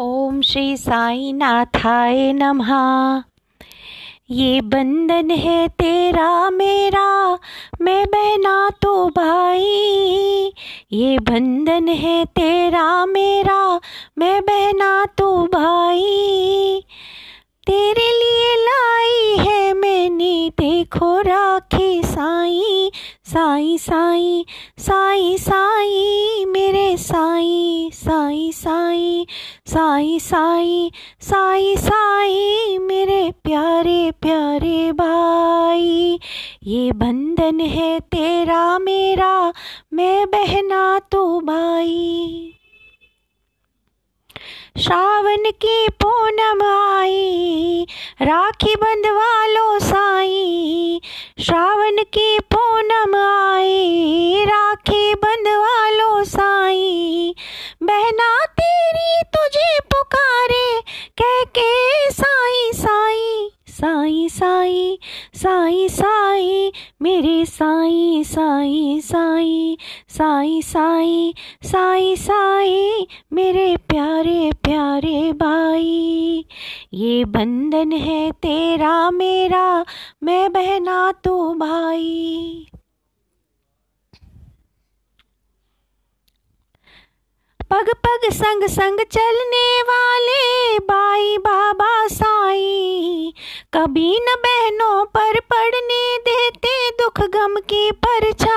[0.00, 3.22] ओम श्री साई नाथाय नमः।
[4.30, 7.38] ये बंधन है तेरा मेरा,
[7.80, 10.52] मैं बहना तो भाई।
[10.92, 13.80] ये बंधन है तेरा मेरा,
[14.18, 16.84] मैं बहना तो भाई।
[17.66, 22.90] तेरे लिए लाई है मैंने, देखो राखी साई।
[23.24, 24.46] साई साई
[24.78, 29.26] साई साई, मेरे साई। साई साई
[29.66, 30.90] साई साई
[31.20, 36.20] साई साई, मेरे प्यारे प्यारे भाई।
[36.64, 39.52] ये बंधन है तेरा मेरा,
[39.92, 42.54] मैं बहना तो भाई।
[44.78, 47.86] श्रावण की पूनम आई,
[48.22, 49.17] राखी बंधवा
[57.82, 60.80] बहना तेरी तुझे पुकारे,
[61.18, 64.98] कह के साई साई साई साई
[65.34, 76.44] साई साई, मेरे साई साई साई साई साई साई साई, मेरे प्यारे प्यारे भाई।
[76.94, 79.84] ये बंधन है तेरा मेरा,
[80.22, 82.66] मैं बहना तो भाई।
[87.78, 93.32] पग पग संग संग चलने वाले बाई बाबा साई।
[93.74, 98.47] कभी न बहनों पर पड़ने देते दुख गम की परछाई।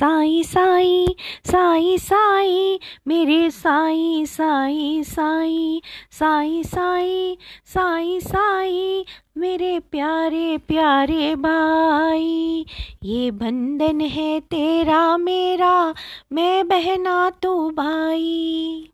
[0.00, 9.04] साई साई साई साई, मेरे साई साई साई साई साई साई साई,
[9.36, 12.66] मेरे प्यारे प्यारे भाई,
[13.04, 15.94] ये बंधन है तेरा मेरा,
[16.32, 18.86] मैं बहना तो भाई।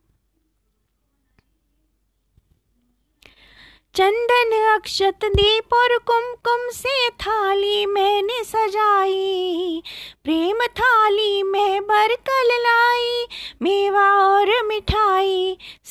[3.94, 7.45] चंदन अक्षत दीप और कुमकुम से थाली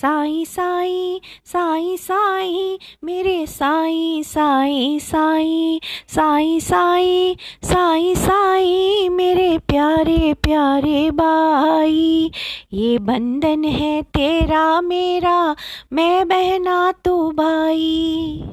[0.05, 11.11] साई साई साई साई, मेरे साई साई साई साई साई साई साई, मेरे प्यारे प्यारे
[11.11, 12.31] भाई।
[12.73, 15.55] ये बंधन है तेरा मेरा,
[15.93, 18.43] मैं बहना तू भाई।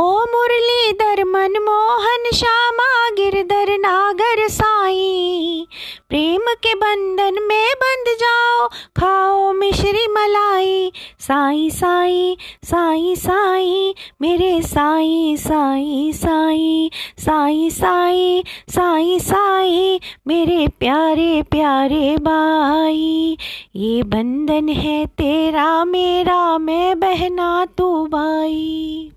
[0.00, 5.66] ओ मुरलीधर मनमोहन श्यामा गिरधर नागर साई।
[6.08, 15.36] प्रेम के बंधन में बंध जाओ, खाओ मिश्री मलाई। साई साई साई साई, मेरे साई
[15.36, 23.38] साई साई साई साई साई साई, मेरे प्यारे प्यारे भाई।
[23.76, 29.10] ये बंधन है तेरा, मेरा, मैं बहना तू भाई।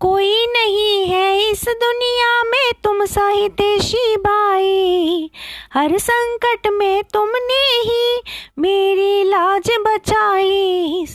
[0.00, 5.30] कोई नहीं है इस दुनिया में तुम साहितेशी भाई।
[5.74, 8.22] हर संकट में तुमने ही
[8.58, 11.06] मेरी लाज बचाई।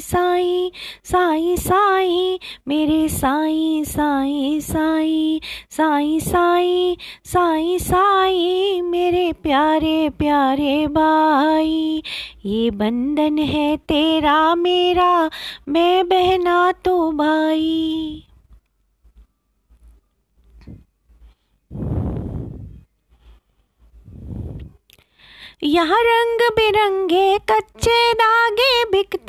[0.00, 0.72] साई
[1.04, 5.40] साई साई साई मेरे साई साई साई
[5.70, 12.02] साई साई साई साई, मेरे प्यारे प्यारे भाई,
[12.44, 15.30] ये बंधन है तेरा मेरा,
[15.68, 18.22] मैं बहना तो भाई।
[25.62, 29.25] यहाँ रंग बिरंगे कच्चे धागे बिकते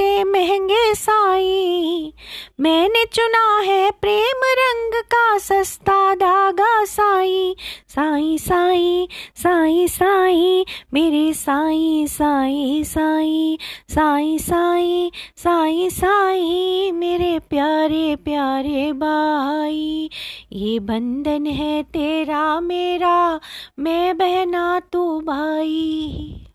[0.47, 2.13] महँगे साई,
[2.59, 7.55] मैंने चुना है प्रेम रंग का सस्ता धागा साई।
[7.87, 13.57] साई साई साई साई, मेरे साई साई साई
[13.89, 20.09] साई साई साई साई, मेरे प्यारे प्यारे भाई,
[20.51, 23.39] ये बंधन है तेरा मेरा,
[23.79, 26.46] मैं बहना तू भाई।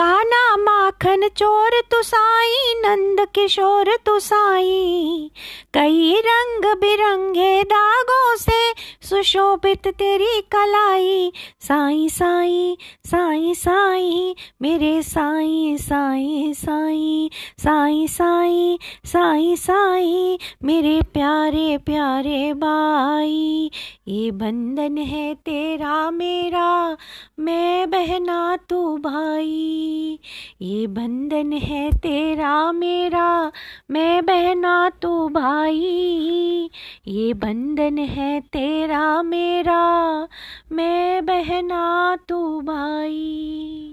[0.00, 5.30] काना माखन चोर तुसाई नंद किशोर तुसाई
[5.74, 8.60] कई रंग बिरंगे दागों से
[9.02, 12.76] सुशोभित तेरी कलाई। साई साई
[13.06, 23.70] साई साई, मेरे साई साई साई साई साई साई साई, मेरे प्यारे प्यारे भाई।
[24.08, 26.96] ये बंधन है तेरा मेरा
[27.40, 30.18] मैं बहना तो भाई,
[30.62, 33.52] ये बंधन है तेरा मेरा,
[33.90, 36.70] मैं बहना तो भाई,
[37.06, 40.28] ये बंधन है तेरा मेरा,
[40.72, 43.89] मैं बहना तो भाई।